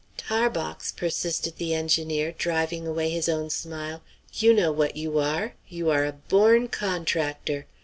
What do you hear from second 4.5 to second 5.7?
know what you are;